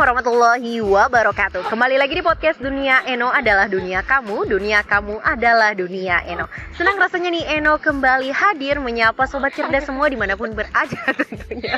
[0.00, 1.68] warahmatullahi wabarakatuh.
[1.68, 6.48] Kembali lagi di podcast Dunia Eno adalah dunia kamu Dunia kamu adalah dunia Eno.
[6.72, 11.76] Senang rasanya nih Eno kembali hadir Menyapa sobat cerdas semua di mana pun berada tentunya.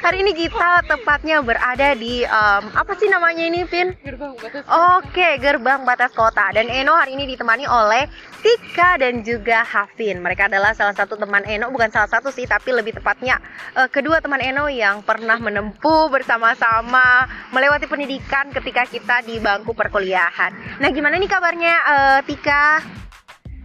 [0.00, 3.92] Hari ini kita tepatnya berada di um, Apa sih namanya ini Vin?
[4.00, 4.64] Gerbang batas.
[4.96, 6.48] Oke, gerbang batas kota.
[6.56, 8.08] Dan Eno hari ini ditemani oleh
[8.40, 10.24] Tika dan juga Hafin.
[10.24, 13.36] Mereka adalah salah satu teman Eno Bukan salah satu sih, tapi lebih tepatnya
[13.76, 16.85] eh, Kedua teman Eno yang pernah menempuh bersama-sama
[17.50, 22.96] Melewati pendidikan ketika kita di bangku perkuliahan Nah gimana nih kabarnya eh, Tika?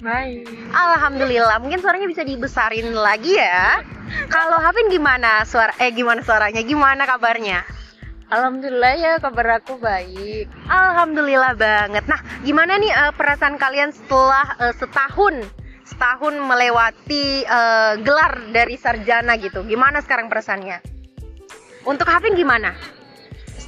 [0.01, 0.49] Baik.
[0.73, 3.85] Alhamdulillah, mungkin suaranya bisa dibesarin lagi ya.
[4.33, 6.65] Kalau Hafin gimana suara eh gimana suaranya?
[6.65, 7.61] Gimana kabarnya?
[8.33, 10.49] Alhamdulillah ya kabar aku baik.
[10.65, 12.01] Alhamdulillah banget.
[12.09, 15.45] Nah, gimana nih eh, perasaan kalian setelah eh, setahun
[15.85, 19.61] setahun melewati eh, gelar dari sarjana gitu?
[19.69, 20.81] Gimana sekarang perasaannya?
[21.85, 22.73] Untuk Hafin gimana?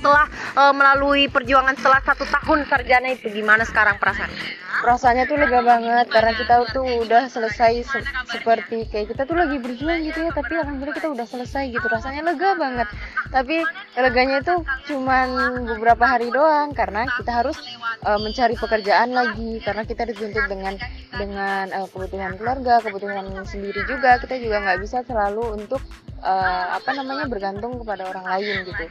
[0.03, 0.27] Setelah
[0.59, 4.59] eh, melalui perjuangan setelah satu tahun sarjana itu gimana sekarang perasaannya?
[4.83, 9.55] Perasaannya tuh lega banget karena kita tuh udah selesai se- seperti kayak kita tuh lagi
[9.63, 11.87] berjuang gitu ya, tapi alhamdulillah kita udah selesai gitu.
[11.87, 12.91] Rasanya lega banget.
[13.31, 13.63] Tapi
[13.95, 14.59] leganya itu
[14.91, 15.27] cuman
[15.71, 17.55] beberapa hari doang karena kita harus
[18.03, 20.75] uh, mencari pekerjaan lagi karena kita dituntut dengan
[21.15, 24.19] dengan uh, kebutuhan keluarga, kebutuhan sendiri juga.
[24.19, 25.79] Kita juga nggak bisa selalu untuk
[26.19, 28.83] uh, apa namanya bergantung kepada orang lain gitu.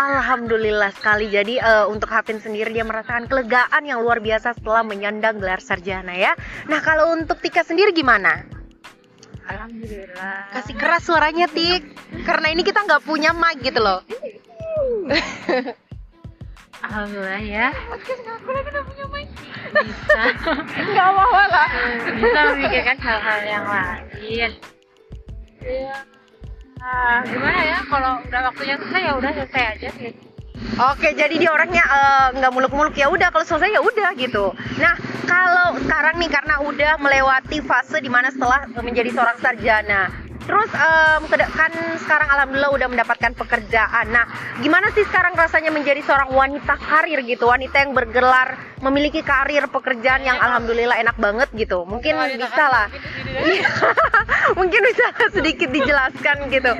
[0.00, 1.28] Alhamdulillah sekali.
[1.28, 6.16] Jadi eh, untuk Hafin sendiri dia merasakan kelegaan yang luar biasa setelah menyandang gelar sarjana
[6.16, 6.32] ya.
[6.72, 8.48] Nah kalau untuk Tika sendiri gimana?
[9.44, 10.56] Alhamdulillah.
[10.56, 11.84] Kasih keras suaranya Tik.
[12.24, 14.00] Karena ini kita nggak punya mic gitu loh.
[16.80, 17.66] Alhamdulillah ya
[19.70, 20.22] bisa
[20.90, 21.68] nggak apa-apa lah
[22.16, 24.50] bisa memikirkan hal-hal yang lain
[25.60, 25.94] Iya.
[26.80, 30.12] Nah, gimana ya kalau udah waktunya selesai ya udah selesai aja sih
[30.80, 34.52] Oke, jadi dia orangnya eh, nggak muluk-muluk ya udah kalau selesai ya udah gitu.
[34.80, 34.94] Nah,
[35.28, 40.08] kalau sekarang nih karena udah melewati fase di mana setelah menjadi seorang sarjana,
[40.50, 40.70] terus
[41.30, 41.70] keda- kan
[42.02, 44.10] sekarang alhamdulillah udah mendapatkan pekerjaan.
[44.10, 44.26] Nah,
[44.58, 50.26] gimana sih sekarang rasanya menjadi seorang wanita karir gitu, wanita yang bergelar memiliki karir pekerjaan
[50.26, 51.86] yang alhamdulillah enak banget gitu.
[51.86, 52.90] Mungkin bisa lah.
[53.30, 53.70] Iya.
[54.58, 56.72] Mungkin bisa sedikit dijelaskan gitu.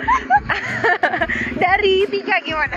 [1.62, 2.74] Dari Tika gimana?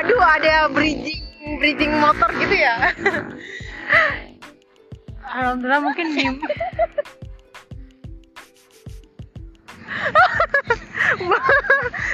[0.00, 2.96] Aduh, ada bridging bridging motor gitu ya.
[5.40, 6.24] Alhamdulillah mungkin di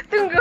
[0.07, 0.41] Tunggu.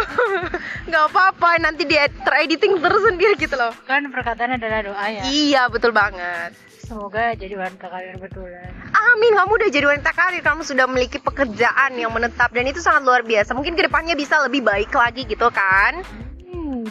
[0.86, 3.74] nggak apa-apa, nanti di terediting terus sendiri gitu loh.
[3.84, 6.54] kan perkataan adalah doa ya Iya, betul banget.
[6.78, 11.98] semoga jadi wanita karir betulan Amin, kamu udah jadi wanita karir, kamu sudah memiliki pekerjaan
[11.98, 13.58] yang menetap dan itu sangat luar biasa.
[13.58, 16.06] Mungkin ke depannya bisa lebih baik lagi gitu kan?
[16.06, 16.35] hmm,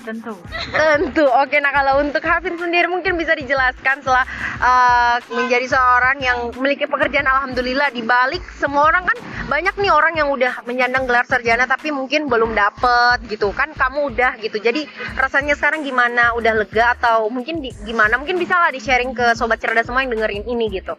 [0.00, 0.34] tentu
[0.74, 1.26] Tentu.
[1.28, 4.26] Oke, nah kalau untuk Hafin sendiri mungkin bisa dijelaskan setelah
[4.58, 10.16] uh, menjadi seorang yang memiliki pekerjaan alhamdulillah di balik semua orang kan banyak nih orang
[10.16, 14.56] yang udah menyandang gelar sarjana tapi mungkin belum dapet gitu kan kamu udah gitu.
[14.58, 14.88] Jadi
[15.20, 16.32] rasanya sekarang gimana?
[16.34, 18.16] Udah lega atau mungkin di, gimana?
[18.16, 20.96] Mungkin bisa lah di-sharing ke sobat cerdas semua yang dengerin ini gitu.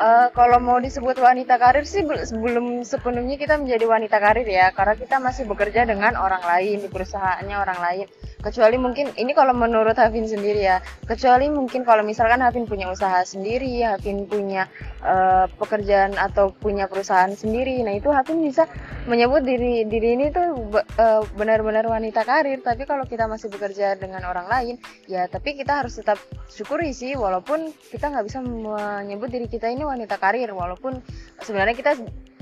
[0.00, 4.72] Eh, kalau mau disebut wanita karir sih bel- belum sepenuhnya kita menjadi wanita karir ya,
[4.72, 8.06] karena kita masih bekerja dengan orang lain di perusahaannya orang lain.
[8.40, 13.20] Kecuali mungkin ini kalau menurut Hafin sendiri ya, kecuali mungkin kalau misalkan Hafin punya usaha
[13.28, 14.72] sendiri, Hafin punya
[15.04, 18.64] eh, pekerjaan atau punya perusahaan sendiri, nah itu Hafin bisa
[19.04, 22.64] menyebut diri diri ini tuh eh, benar-benar wanita karir.
[22.64, 26.16] Tapi kalau kita masih bekerja dengan orang lain, ya tapi kita harus tetap
[26.48, 31.02] syukuri sih, walaupun kita nggak bisa menyebut diri kita ini wanita karir walaupun
[31.42, 31.92] sebenarnya kita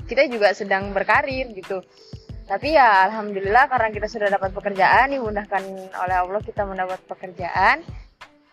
[0.05, 1.81] kita juga sedang berkarir gitu.
[2.49, 5.63] Tapi ya alhamdulillah karena kita sudah dapat pekerjaan dimudahkan
[6.01, 7.85] oleh Allah kita mendapat pekerjaan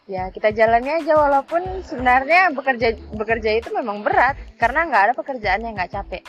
[0.05, 1.17] ya kita jalani aja.
[1.17, 6.25] Walaupun sebenarnya bekerja bekerja itu memang berat karena nggak ada pekerjaan yang nggak capek.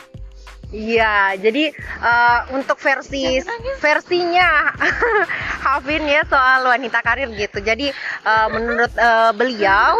[0.68, 1.72] Iya, jadi
[2.04, 3.40] uh, untuk versi
[3.80, 4.68] versinya
[5.64, 7.64] Hafin ya soal wanita karir gitu.
[7.64, 7.88] Jadi
[8.28, 9.96] uh, menurut uh, beliau,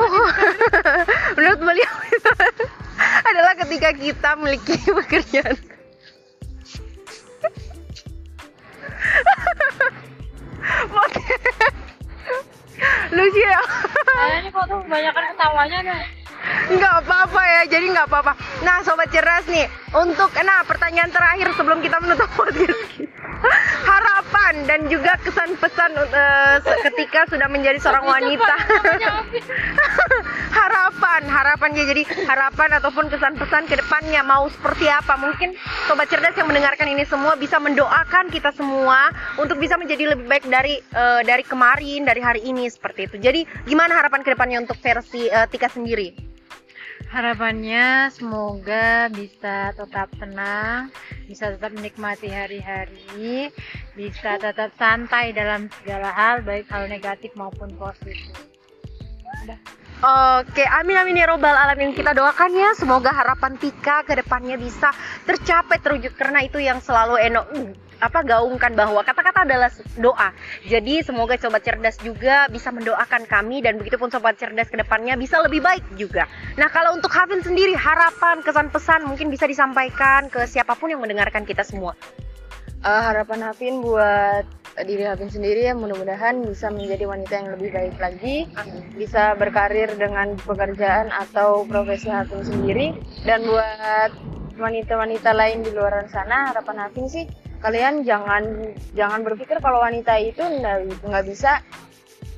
[1.40, 2.32] menurut beliau itu
[3.24, 4.74] adalah ketika kita memiliki
[5.04, 5.56] pekerjaan.
[13.10, 13.60] Lucu ya.
[14.06, 16.02] Kayaknya ini kok tuh kebanyakan ketawanya dah
[16.48, 18.32] nggak apa-apa ya jadi nggak apa-apa.
[18.62, 22.78] Nah sobat cerdas nih untuk nah pertanyaan terakhir sebelum kita menutup podcast
[23.82, 28.54] harapan dan juga kesan pesan eh, se- ketika sudah menjadi seorang wanita
[30.58, 31.84] harapan harapan harapannya.
[31.88, 35.18] Jadi harapan ataupun kesan-pesan ke depannya mau seperti apa.
[35.18, 35.54] Mungkin
[35.90, 39.10] sobat cerdas yang mendengarkan ini semua bisa mendoakan kita semua
[39.40, 43.16] untuk bisa menjadi lebih baik dari eh, dari kemarin dari hari ini seperti itu.
[43.18, 46.30] Jadi gimana harapan ke depannya untuk versi eh, Tika sendiri?
[47.08, 50.92] Harapannya semoga bisa tetap tenang,
[51.24, 53.48] bisa tetap menikmati hari-hari,
[53.96, 58.28] bisa tetap santai dalam segala hal, baik hal negatif maupun positif.
[59.98, 64.94] Oke, amin amin ya robbal alamin kita doakan ya semoga harapan Tika ke depannya bisa
[65.26, 69.66] tercapai terwujud karena itu yang selalu Eno mm, apa gaungkan bahwa kata-kata adalah
[69.98, 70.30] doa.
[70.70, 75.42] Jadi semoga sobat cerdas juga bisa mendoakan kami dan begitupun sobat cerdas ke depannya bisa
[75.42, 76.30] lebih baik juga.
[76.54, 81.02] Nah, kalau untuk Hafin sendiri harapan, kesan pesan mungkin bisa disampaikan ke siapa pun yang
[81.02, 81.98] mendengarkan kita semua.
[82.86, 84.46] Eh, harapan Hafin buat
[84.86, 88.36] diri Hafin sendiri ya mudah-mudahan bisa menjadi wanita yang lebih baik lagi,
[88.94, 92.94] bisa berkarir dengan pekerjaan atau profesi Hafin sendiri.
[93.26, 94.12] Dan buat
[94.58, 97.24] wanita-wanita lain di luar sana harapan Hafin sih
[97.58, 100.42] kalian jangan jangan berpikir kalau wanita itu
[101.02, 101.62] nggak bisa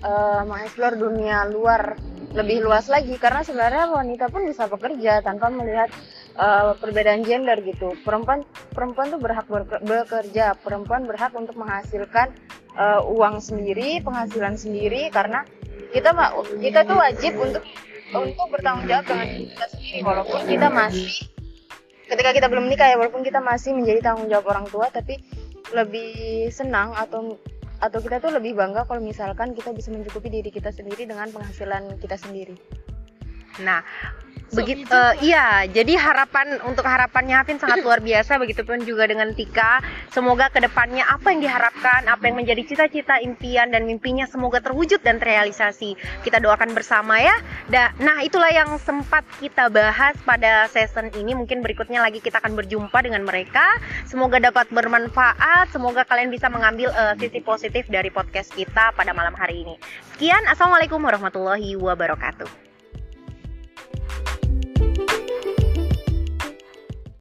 [0.05, 1.97] uh, mengeksplor dunia luar
[2.33, 3.17] lebih luas lagi.
[3.19, 5.91] Karena sebenarnya wanita pun bisa bekerja tanpa melihat
[6.39, 7.93] uh, perbedaan gender gitu.
[8.07, 9.47] Perempuan perempuan tuh berhak
[9.83, 12.33] bekerja perempuan berhak untuk menghasilkan
[12.79, 15.45] uh, uang sendiri penghasilan sendiri karena
[15.91, 16.15] kita
[16.63, 17.65] kita tuh wajib untuk
[18.11, 21.11] untuk bertanggung jawab dengan diri kita sendiri walaupun kita masih
[22.11, 25.19] ketika kita belum menikah ya walaupun kita masih menjadi tanggung jawab orang tua tapi
[25.71, 27.39] lebih senang atau
[27.81, 31.97] atau kita tuh lebih bangga kalau misalkan kita bisa mencukupi diri kita sendiri dengan penghasilan
[31.97, 32.53] kita sendiri.
[33.65, 33.81] Nah,
[34.55, 39.81] begitu iya, jadi harapan untuk harapannya Hafin sangat luar biasa begitupun juga dengan Tika.
[40.11, 45.01] Semoga ke depannya apa yang diharapkan, apa yang menjadi cita-cita, impian dan mimpinya semoga terwujud
[45.01, 45.95] dan terrealisasi.
[46.27, 47.35] Kita doakan bersama ya.
[47.71, 51.33] Da, nah, itulah yang sempat kita bahas pada season ini.
[51.37, 53.65] Mungkin berikutnya lagi kita akan berjumpa dengan mereka.
[54.09, 59.33] Semoga dapat bermanfaat, semoga kalian bisa mengambil eh, sisi positif dari podcast kita pada malam
[59.35, 59.75] hari ini.
[60.17, 62.70] Sekian, Assalamualaikum warahmatullahi wabarakatuh.